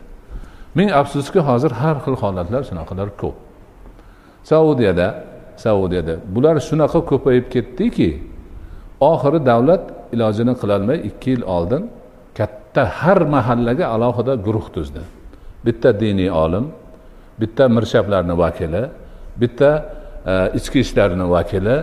[0.78, 3.36] Ming afsuski hozir har xil holatlar shunaqalar ko'p.
[4.52, 5.08] Saudiyada
[5.65, 8.10] saudiyada bular shunaqa ko'payib ketdiki
[9.12, 9.84] oxiri davlat
[10.15, 11.84] ilojini qilolmay ikki yil oldin
[12.38, 15.02] katta har mahallaga alohida guruh tuzdi.
[15.65, 16.65] Bitta diniy olim
[17.41, 18.84] bitta mirshablarni vakili
[19.41, 19.69] bitta
[20.26, 21.76] e, ichki ishlarni vakili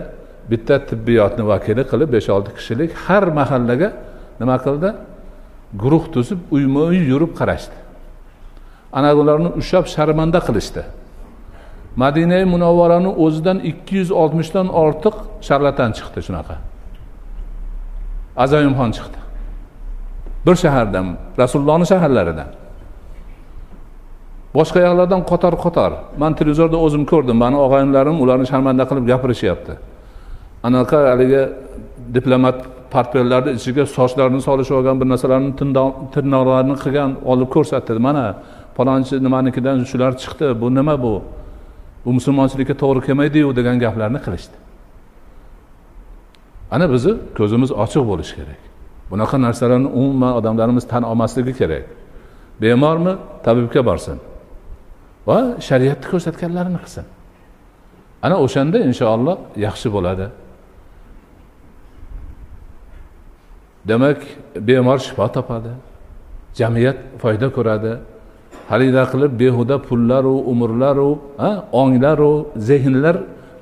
[0.51, 3.89] bitta tibbiyotni vakili qilib besh olti kishilik har mahallaga
[4.39, 4.89] nima qildi?
[5.81, 7.77] Guruh tuzib uyma uy yurib qarashdi.
[8.93, 10.83] Ana ularni ushlab sharmanda qilishdi.
[11.95, 15.15] Madinai munavvarani o'zidan ikki yuz oltmishdan ortiq
[15.47, 16.55] sharlatan chiqdi shunaqa.
[18.43, 19.19] Azoyimxon chiqdi.
[20.45, 21.05] Bir shahardan
[21.41, 22.49] rasulullohni shaharlaridan.
[24.57, 27.37] Boshqa yoqlardan qator qator man televizorda o'zim ko'rdim.
[27.43, 29.73] Mani og'aynilarim ularni sharmanda qilib gapirishyapti.
[30.67, 31.43] Anaqa haligi
[32.15, 32.57] diplomat
[32.93, 35.51] portfellarni ichiga sochlarini solishib olgan bir narsalarni
[36.13, 37.99] tirnoqlarini qilgan olib ko'rsatdi.
[38.07, 38.25] Mana
[38.77, 40.47] falonchi nimanikidan shular chiqdi.
[40.61, 41.13] Bu nima bu?
[42.05, 44.55] Bu musulmonchilikka to'g'ri kelmaydiyu degan gaplarni qilishdi.
[46.75, 48.61] Ana bizni ko'zimiz ochiq bo'lishi kerak.
[49.11, 51.85] Bunaqa narsalarni umuman odamlarimiz tan olmasligi kerak.
[52.61, 53.13] Bemormi?
[53.45, 54.17] Tabibga borsin.
[55.27, 57.05] Va shariatni ko'rsatganlarini qilsin.
[58.25, 60.27] Ana o'shanda inshaalloh yaxshi bo'ladi.
[63.89, 64.19] Demak
[64.67, 65.73] bemor shifo topadi
[66.59, 67.93] jamiyat foyda ko'radi.
[68.69, 71.11] Halida qilib behuda pullaru umrlaru
[71.81, 72.33] onglaru
[72.69, 73.15] zehnlar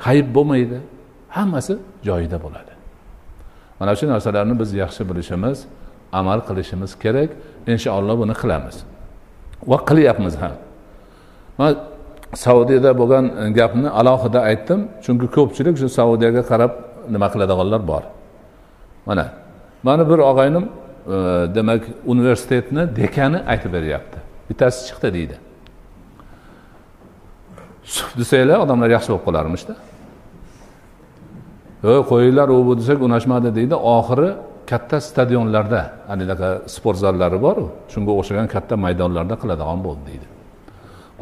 [0.05, 0.77] hayib bo'lmaydi.
[1.37, 1.73] Hammasi
[2.07, 2.73] joyida bo'ladi.
[3.79, 5.57] Mana shu narsalarni biz yaxshi bilishimiz
[6.19, 7.29] amal qilishimiz kerak.
[7.73, 8.75] Inshaalloh buni qilamiz.
[9.71, 10.55] Va qilyapmiz ham.
[11.59, 11.75] Man
[12.35, 14.79] saudiyada bo'lgan e, gapni alohida aytdim.
[15.05, 16.71] Chunki ko'pchilik shu saudiyaga qarab
[17.13, 18.03] nima qiladiganlar bor.
[19.05, 19.25] Mana
[19.83, 21.17] mani bir og'aynim e,
[21.55, 24.17] demak universitetni dekani aytib beryapti.
[24.49, 25.35] Bittasi chiqdi deydi.
[27.83, 29.73] Suf desanglar odamlar yaxshi bo'lib qolarmishda.
[31.83, 33.75] Yo'q qo'yinglar u bu desak unashmadi deydi.
[33.97, 34.29] Oxiri
[34.71, 35.81] katta stadionlarda
[36.13, 40.38] anaqa sport zallari boru shunga o'xshagan katta maydonlarda qiladigan bo'ldi deydi.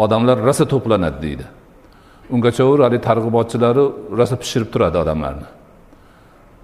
[0.04, 1.46] Odamlar rosa to'planadi deydi.
[2.30, 2.38] U
[2.84, 3.84] haligi targ'ibotchilari
[4.20, 5.48] rosa pishirib turadi odamlarni.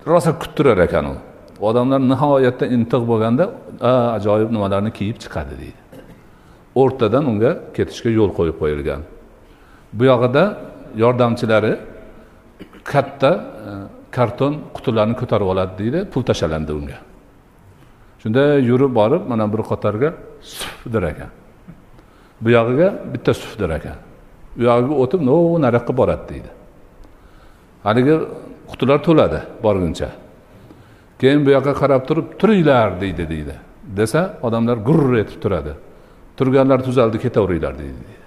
[0.08, 1.16] Rosa kuttirar ekan u.
[1.62, 3.46] Odamlar nihoyatda intiq bo'lganda
[4.18, 5.80] ajoyib nimalarni kiyib chiqadi deydi.
[6.82, 9.02] O'rtadan unga ketishga yo'l qo'yib qo'yilgan.
[9.98, 10.44] Bu yog'ida
[11.04, 11.74] yordamchilari
[12.92, 13.32] katta
[13.70, 13.72] e,
[14.12, 17.00] karton qutilarni ko'tarib oladi deydi pul tashlandi unga.
[18.22, 20.10] Shunda yurib borib mana bir qatorga
[20.42, 21.32] suf der ekan.
[22.44, 23.98] Bu yog'iga bitta sufdir ekan.
[24.60, 26.50] U yog'iga o'tib no nariyoqqa boradi deydi.
[27.84, 28.16] Haligi
[28.72, 30.10] qutilar to'ladi borguncha.
[31.20, 33.56] Keyin bu yoqqa qarab turib turinglar deydi deydi.
[33.98, 35.74] Desa odamlar gurr etib turadi.
[36.38, 38.24] Turganlar tuzaldi ketaveringlar deydi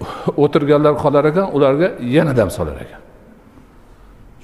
[0.44, 3.00] o'tirganlar qolar ekan ularga yana dam solar ekan.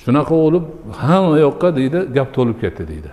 [0.03, 0.65] Shunaqa bo'lib
[1.03, 3.11] hamma yoqqa deydi gap to'lib ketdi deydi.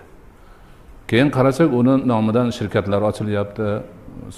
[1.10, 3.66] Keyin qarasak uni nomidan shirkatlar ochilyapti.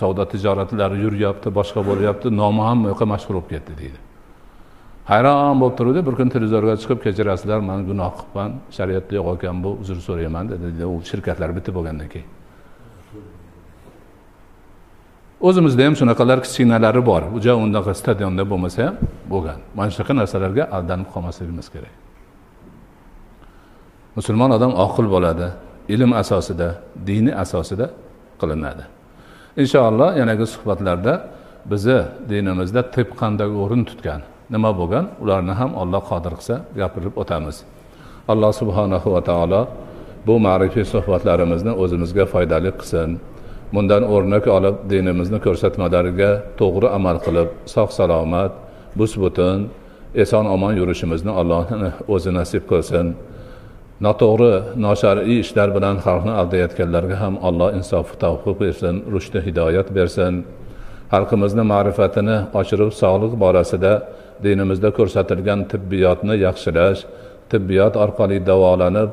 [0.00, 3.98] Savdo tijoratlari yuryapti boshqa bo'lyapti nomi ham yoqqa mashhur bo'lib ketdi deydi.
[5.10, 9.70] Hayron bo'lib turuvdi bir kun televizorga chiqib kechirasizlar man gunoh qilibman shariatda yo'q ekan bu
[9.82, 12.30] uzr so'rayman dedi u shirkatlar bitib bo'lgandan keyin.
[15.48, 17.22] O'zimizda ham shunaqalar kichkinalari bor.
[17.46, 18.96] Ja undaqa stadionda bo'lmasa ham
[19.32, 19.58] bo'lgan.
[19.76, 21.94] Mana shunaqa narsalarga aldanib qolmasligimiz kerak.
[24.16, 25.48] Musulmon odam oqil bo'ladi
[25.94, 26.68] ilm asosida
[27.08, 27.86] dini asosida
[28.40, 28.84] qilinadi.
[29.56, 31.14] Inshaalloh yanagi suhbatlarda
[31.70, 31.98] bizni
[32.30, 34.20] dinimizda tib qanday o'rin tutgan.
[34.50, 35.04] Nima bo'lgan?
[35.22, 37.56] Ularni ham alloh qodir qilsa gapirib o'tamiz.
[38.32, 39.60] Alloh subhanahu va taolo
[40.26, 43.10] bu ma'rifiy suhbatlarimizni o'zimizga foydali qilsin.
[43.74, 48.52] Bundan o'rnak olib dinimizni ko'rsatmalariga to'g'ri amal qilib sog' salomat
[48.98, 49.58] bus butun
[50.22, 51.62] eson omon yurishimizni alloh
[52.14, 53.06] o'zi nasib qilsin.
[54.04, 54.52] noto'g'ri
[54.86, 60.34] noshar'iy ishlar bilan xalqni aldayotganlarga ham alloh insofi tavfiq bersin rushdi hidoyat bersin.
[61.12, 63.92] Xalqimizni ma'rifatini oshirib sog'liq borasida
[64.44, 67.00] dinimizda ko'rsatilgan tibbiyotni yaxshilash
[67.52, 69.10] tibbiyot orqali davolanib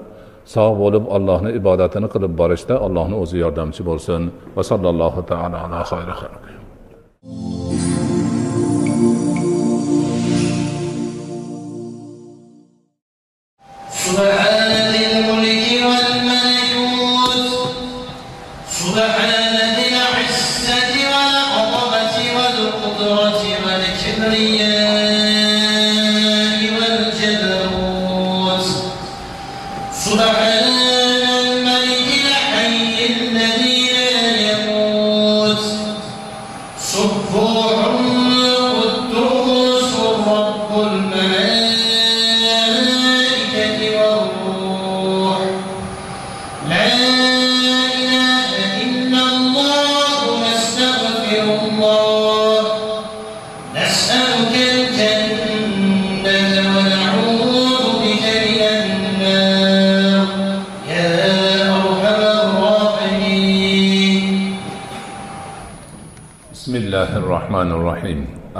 [0.56, 4.21] sog' bo'lib allohni ibodatini qilib borishda allohni o'zi yordamchi bo'lsin.
[4.56, 6.52] Va sallallohu taolo ala xayri xalqi.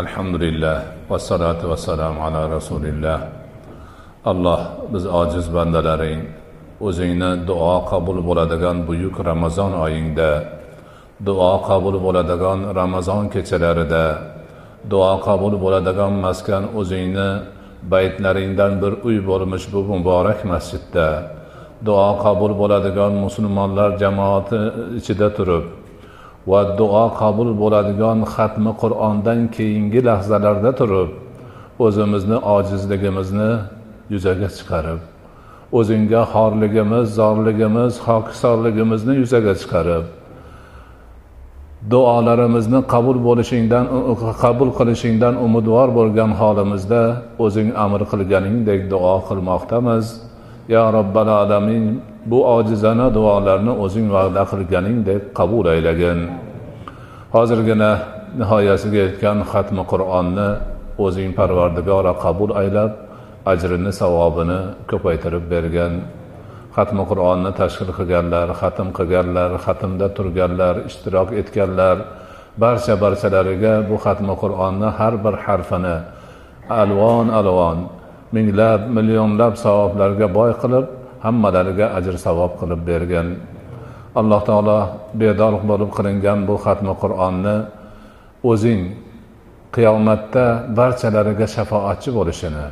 [0.10, 0.78] alhamdulillah
[1.10, 3.20] vassalotu vassalamu ala rasulillah.
[4.26, 4.62] Alloh
[4.94, 6.22] biz ojiz bandalaring
[6.88, 10.32] o'zingni duo qabul bo'ladigan buyuk ramazon oyingda
[11.28, 14.06] duo qabul bo'ladigan ramazon kechalarida
[14.92, 17.30] duo qabul bo'ladigan maskan o'zingni
[17.94, 21.08] baytlaringdan bir uy bo'lmish bu muborak masjidda
[21.88, 24.60] duo qabul bo'ladigan musulmonlar jamoati
[25.00, 25.66] ichida turib
[26.48, 31.10] va duo qabul bo'ladigan xatmi qur'ondan keyingi lahzalarda turib
[31.86, 33.52] o'zimizni ojizligimizni
[34.14, 35.02] yuzaga chiqarib
[35.80, 40.06] o'zingga xorligimiz zorligimiz hokisorligimizni yuzaga chiqarib
[41.92, 43.86] duolarimizni qabul bo'lishingdan
[44.44, 47.02] qabul qilishingdan umidvor bo'lgan holimizda
[47.46, 50.06] o'zing amr qilganingdek duo qilmoqdamiz.
[50.74, 51.86] Yo robbal alamin
[52.32, 56.20] bu ojizona duolarni o'zing va'da qilganingdek qabul aylagin.
[57.36, 57.92] Hozirgina
[58.40, 60.50] nihoyasiga yetgan xatmi qur'onni
[61.06, 62.92] o'zing parvardigora qabul aylab
[63.52, 65.94] ajrini savobini ko'paytirib bergan
[66.78, 71.98] xatmi qur'onni tashkil qilganlar xatm qilganlar xatmda turganlar ishtirok etganlar
[72.62, 75.98] barcha barchalariga bu xatmi qur'onni har bir harfini
[76.82, 77.78] alvon alvon
[78.36, 80.86] minglab millionlab savoblarga boy qilib
[81.26, 83.28] hammalariga ajr savob qilib bergan.
[84.20, 84.80] Alloh taolo
[85.22, 87.56] bedor bo'lib qilingan bu xatmi qur'onni
[88.52, 88.82] o'zing
[89.76, 90.46] qiyomatda
[90.78, 92.66] barchalariga shafoatchi bo'lishini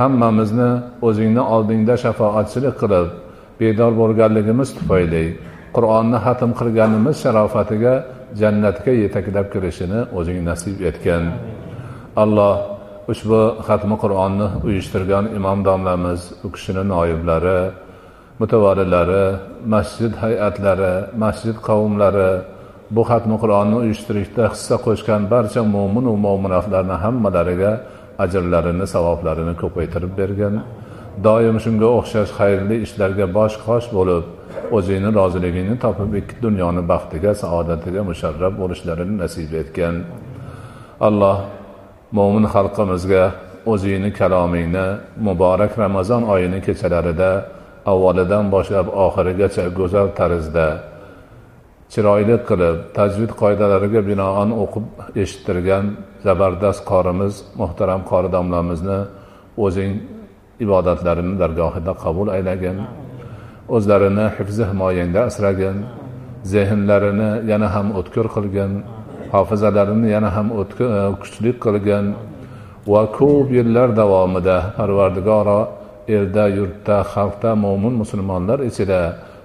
[0.00, 0.70] hammamizni
[1.08, 3.08] o'zingni oldingda shafoatchilik qilib
[3.60, 5.24] bedor bo'lganligimiz tufayli
[5.76, 7.94] qur'onni hatm qilganimiz sharofatiga
[8.40, 11.24] jannatga yetaklab kirishini o'zing nasib etgin.
[12.22, 12.54] Alloh
[13.12, 17.60] ushbu xatmi qur'onni uyushtirgan imom domlamiz u kishini noiblari
[18.40, 19.24] mutavalilari
[19.74, 22.30] masjid hayatlari masjid qavmlari
[22.96, 27.72] bu xatmi qur'onni uyushtirishda hissa qo'shgan barcha mo'minu mo'minatlarni hammalariga
[28.24, 30.54] ajrlarini savoblarini ko'paytirib bergin
[31.26, 34.24] doim shunga o'xshash xayrli ishlarga bosh qosh bo'lib
[34.76, 39.94] o'zingni roziligingni topib ikki dunyoni baxtiga saodatiga musharraf bo'lishlarini nasib etgin
[41.08, 41.36] alloh
[42.16, 43.24] mo'min xalqimizga
[43.72, 44.86] o'zingni kalomingni
[45.26, 47.30] muborak ramazon oyini kechalarida
[47.92, 50.66] avvalidan boshlab oxirigacha go'zal tarzda
[51.92, 54.86] chiroyli qilib tajvid qoidalariga binoan o'qib
[55.22, 55.84] eshittirgan
[56.26, 59.00] zabardast qorimiz muhtaram qori domlamizni
[59.64, 59.92] o'zing
[60.64, 62.78] ibodatlarini dargohida qabul aylagin.
[63.76, 65.76] O'zlarini hifzi himoyangda asragin.
[66.52, 68.72] Zehnlarini yana ham o'tkir qilgin.
[69.34, 70.62] Hofizalarini yana ham e,
[71.22, 72.06] kuchli qilgin
[72.92, 75.60] va ko'p yillar davomida parvardigoro
[76.16, 79.00] erda yurtda xalqda mo'min musulmonlar ichida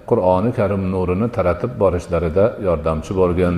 [0.10, 3.56] qur'oni karim nurini taratib borishlarida yordamchi bo'lgin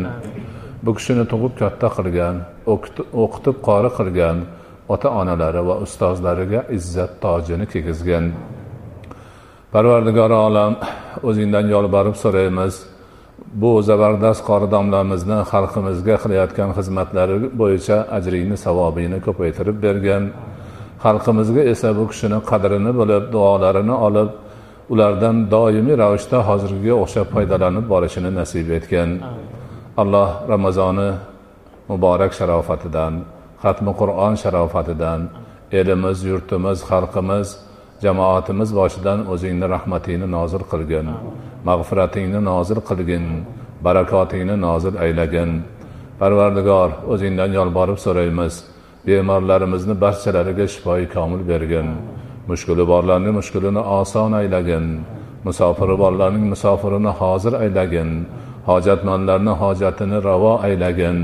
[0.86, 2.36] bu kishini tug'ib katta qilgan
[3.24, 4.38] o'qitib qori qilgan
[4.94, 8.26] ota onalari va ustozlariga izzat tojini kiygizgin
[9.74, 10.74] parvardigori olam
[11.30, 12.74] o'zingdan yolborib so'raymiz.
[13.62, 20.24] Bu zabardast qori domlamizni xalqimizga qilayotgan xizmatlari bo'yicha ajringni savobini ko'paytirib bergin
[21.04, 24.30] xalqimizga esa bu kishini qadrini bilib duolarini olib
[24.94, 29.10] ulardan doimiy ravishda hozirgiga o'xshab foydalanib borishini nasib etgin
[30.02, 31.10] alloh ramazoni
[31.92, 33.14] muborak sharofatidan
[33.64, 35.22] xatmi qur'on sharofatidan
[35.80, 37.48] elimiz yurtimiz xalqimiz
[38.04, 41.08] jamoatimiz boshidan o'zingni rahmatingni nozil qilgin.
[41.68, 43.26] Mag'firatingni nozil qilgin.
[43.86, 45.50] Barakotingni nozil aylagin.
[46.20, 48.54] Parvardigor o'zingdan yolborib so'raymiz.
[49.08, 51.88] Bemorlarimizni barchalariga shifoyi komil bergin.
[52.50, 54.86] Mushkuli borlarning mushkulini oson aylagin.
[55.46, 58.10] Musofiri borlarning musofirini hozir aylagin.
[58.70, 61.18] Hojatmandlarni hojatini ravo aylagin.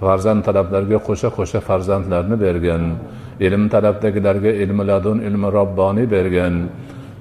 [0.00, 2.82] Farzand talablarga qo'sha qo'sha farzandlarni bergin.
[3.46, 6.54] Ilm talabdagilarga ilmi ladun ilmi robboniy bergin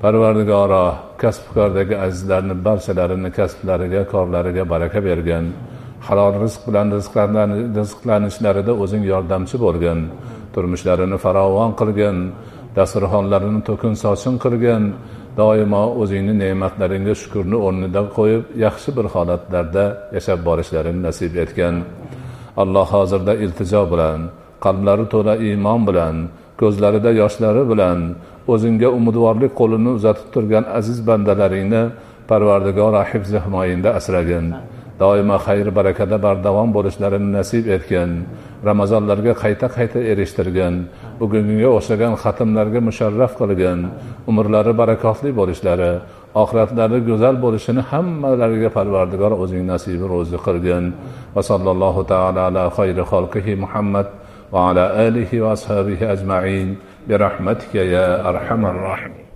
[0.01, 0.86] parvardigoro
[1.21, 5.45] kasbkordagi azizlarni barchalarini kasblariga korlariga baraka bergin
[6.08, 6.88] halol rizq bilan
[7.77, 9.99] rizqlanishlarida o'zing yordamchi bo'lgin
[10.53, 12.17] turmushlarini farovon qilgin
[12.77, 14.84] dasturxonlarini to'kin sochin qilgin
[15.39, 21.75] doimo o'zingni ne'matlaringga shukurni o'rnida qo'yib yaxshi bir holatlarda yashab borishlarini nasib etgin
[22.62, 24.19] alloh hozirda iltijo bilan
[24.65, 26.15] qalblari to'la iymon bilan
[26.61, 27.99] ko'zlarida yoshlari bilan
[28.53, 31.83] o'zingga umidvorlik qo'lini uzatib turgan aziz bandalaringni
[32.29, 34.45] parvardigora hifzi himoyingda asragin.
[35.01, 38.11] Doimo xayr barakada bardavom bo'lishlarini nasib etgin.
[38.69, 40.73] Ramazonlarga qayta qayta erishtirgin.
[41.19, 43.79] Bugungiga o'xshagan xatmlarga musharraf qilgin.
[44.29, 45.91] Umrlari barakotli bo'lishlari
[46.41, 50.83] oxiratlari go'zal bo'lishini hammalariga parvardigor o'zing nasibi ro'zi qilgin.
[51.35, 54.07] Va sallallohu taala ala xayri xalqihi muhammad
[54.51, 56.77] وعلى آله وأصحابه أجمعين
[57.10, 59.26] برحمتك يا أرحم الراحمين.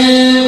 [0.00, 0.39] ليزدادوا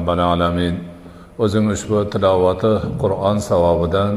[0.00, 0.74] robbil alamin.
[1.44, 2.72] O'zing ushbu tilovati
[3.02, 4.14] qur'on savobidan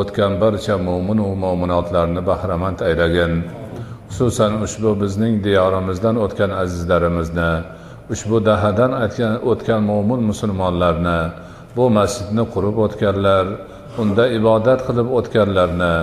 [0.00, 3.32] o'tgan barcha mo'minu mo'minotlarni bahramand aylagin.
[4.10, 7.52] Xususan ushbu bizning diyorimizdan o'tgan azizlarimizni
[8.12, 8.92] ushbu dahadan
[9.50, 11.20] o'tgan mo'min musulmonlarni
[11.76, 13.46] bu masjidni qurib o'tganlar
[14.02, 15.94] unda ibodat qilib o'tganlarni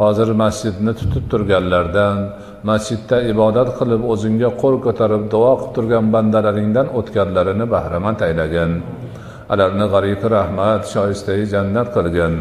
[0.00, 2.16] hozir masjidni tutib turganlardan
[2.68, 8.70] masjidda ibodat qilib o'zingga qo'l ko'tarib duo qilib turgan bandalaringdan o'tganlarini bahramand aylagin.
[9.52, 12.34] Ularni g'ariqi rahmat shoistai jannat qilgin.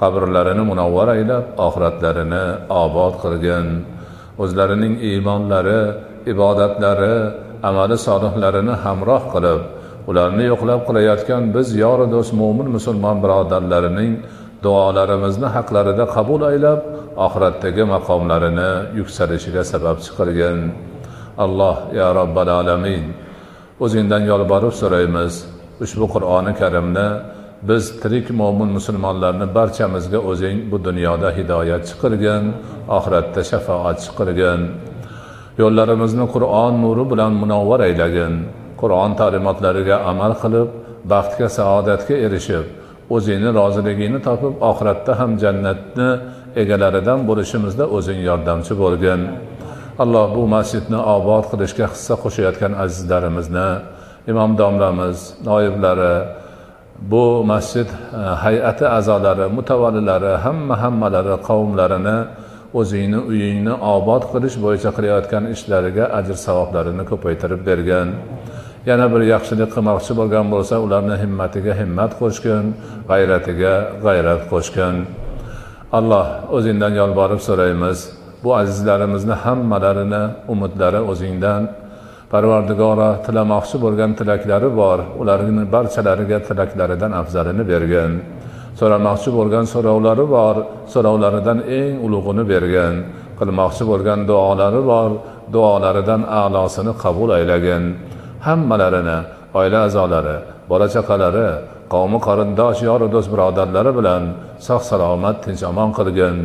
[0.00, 2.44] Qabrlarini munavvar aylab oxiratlarini
[2.82, 3.66] obod qilgin.
[4.42, 5.80] O'zlarining iymonlari
[6.32, 7.16] ibodatlari
[7.68, 9.60] amali solihlarini hamroh qilib
[10.10, 14.12] ularni yo'qlab qilayotgan biz yori do'st mo'min musulmon birodarlarining
[14.64, 16.80] duolarimizni haqlarida qabul aylab
[17.26, 20.58] oxiratdagi maqomlarini yuksalishiga sababchi qilgin
[21.44, 23.04] alloh ya robbal alamin
[23.84, 25.32] o'zingdan yolborib so'raymiz.
[25.84, 27.08] Ushbu qur'oni karimni
[27.68, 32.42] biz tirik mo'min musulmonlarni barchamizga o'zing bu dunyoda hidoyatchi qilgin
[32.96, 34.60] oxiratda shafoatchi qilgin
[35.60, 38.34] yo'llarimizni qur'on nuri bilan munavvar aylagin.
[38.80, 40.68] Qur'on ta'limotlariga amal qilib
[41.12, 42.66] baxtga saodatga erishib
[43.14, 46.08] o'zingni roziligingni topib oxiratda ham jannatni
[46.62, 49.20] egalaridan bo'lishimizda o'zing yordamchi bo'lgin.
[50.02, 53.68] Alloh bu masjidni obod qilishga hissa qo'shayotgan azizlarimizni
[54.32, 56.14] imom domlamiz noiblari
[57.12, 62.18] bu masjid e, hay'ati a'zolari mutavallilari hamma hammalari qavmlarini
[62.80, 68.08] o'zingni uyingni obod qilish bo'yicha qilayotgan ishlariga ajr savoblarini ko'paytirib bergin.
[68.90, 72.64] Yana bir yaxshilik qilmoqchi bo'lgan bo'lsa ularni himmatiga himmat qo'shgin
[73.10, 73.74] g'ayratiga
[74.04, 74.96] g'ayrat qo'shgin.
[75.98, 76.26] Alloh
[76.56, 77.98] o'zingdan yolborib so'raymiz.
[78.44, 80.22] Bu azizlarimizni hammalarini
[80.52, 81.62] umidlari o'zingdan.
[82.32, 84.98] Parvardigora tilamoqchi bo'lgan tilaklari bor.
[85.20, 88.12] Ularni barchalariga tilaklaridan afzalini bergin.
[88.78, 90.56] So'ramoqchi bo'lgan so'rovlari bor.
[90.92, 92.94] So'rovlaridan eng ulug'ini bergin.
[93.38, 95.10] Qilmoqchi bo'lgan duolari bor.
[95.54, 97.82] Duolaridan a'losini qabul aylagin.
[98.46, 99.18] Hammalarini
[99.58, 100.36] oila a'zolari
[100.70, 101.48] bola chaqalari
[101.92, 104.22] qavmi qarindosh yoru do'st birodarlari bilan
[104.66, 106.36] sog' salomat tinch omon qilgin.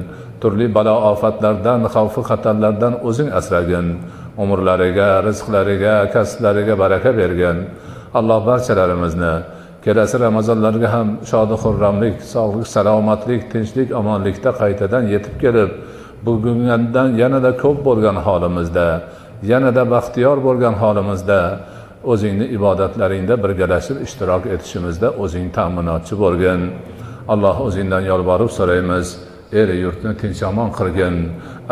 [0.42, 3.88] Turli balo ofatlardan xavfi xatarlardan o'zing asragin.
[4.44, 7.58] Umrlariga rizqlariga kasblariga baraka bergin.
[8.20, 9.34] Alloh barchalarimizni
[9.88, 15.72] kelasi ramazonlarga ham shodi xurramlik sog'lik salomatlik tinchlik omonlikda qaytadan yetib kelib
[16.26, 18.88] bugundan yanada ko'p bo'lgan holimizda
[19.52, 21.40] yanada baxtiyor bo'lgan holimizda
[22.12, 26.62] o'zingni ibodatlaringda birgalashib ishtirok etishimizda o'zing ta'minotchi bo'lgin.
[27.34, 29.08] Alloh o'zingdan yolvorib so'raymiz.
[29.60, 31.16] El yurtni tinch omon qilgin.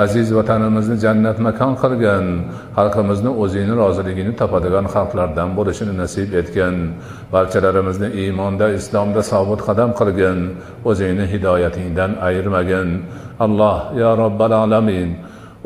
[0.03, 2.25] Aziz vatanimizni jannat makon qilgin.
[2.77, 6.75] Xalqimizni o'zingni roziligini topadigan xalqlardan bo'lishini nasib etgin.
[7.33, 10.39] Barchalarimizni iymonda islomda sobit qadam qilgin.
[10.89, 12.89] O'zingni hidoyatingdan ayirmagin.
[13.45, 15.09] Alloh yo robbal alamin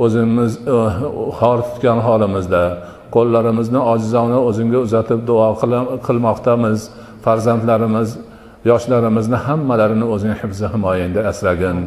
[0.04, 0.92] o'zimiz eh,
[1.40, 2.64] xor tutgan holimizda
[3.16, 5.48] qo'llarimizni ojizona o'zingga uzatib duo
[6.08, 6.80] qilmoqdamiz.
[7.26, 8.10] Farzandlarimiz
[8.70, 11.78] yoshlarimizni hammalarini o'zing hifzi himoyangda asragin.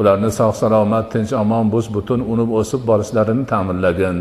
[0.00, 4.16] Ularni sog' salomat tinch omon bus butun unib o'sib borishlarini ta'minlagin.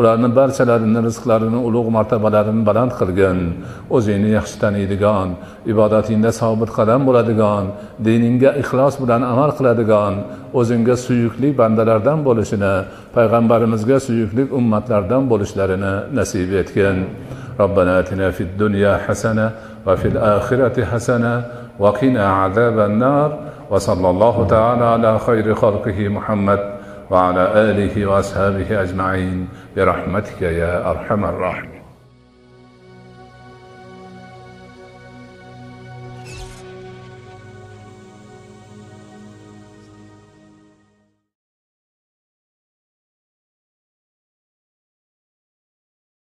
[0.00, 3.38] ularni barchalarini rizqlarini ulug' martabalarini baland qilgin
[3.96, 5.28] o'zingni yaxshi taniydigan
[5.72, 7.64] ibodatingda sobit qadam bo'ladigan
[8.06, 10.14] diningga ixlos bilan amal qiladigan
[10.58, 12.74] o'zingga suyukli bandalardan bo'lishini
[13.16, 16.98] payg'ambarimizga suyukli ummatlardan bo'lishlarini nasib etgin
[17.64, 19.46] ربنا اتنا في الدنيا حسنه
[19.86, 21.34] وفي الاخره حسنه
[21.78, 23.38] وقنا عذاب النار
[23.70, 26.60] وصلى الله تعالى على خير خلقه محمد
[27.11, 31.80] وعلى آله وأصحابه أجمعين برحمتك يا أرحم الراحمين.